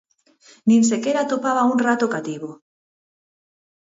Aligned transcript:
Nin 0.69 0.81
sequera 0.89 1.19
atopaba 1.23 1.69
un 1.71 1.77
rato 1.87 2.05
cativo. 2.15 2.49